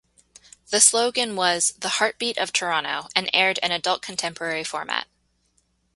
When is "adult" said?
3.71-4.01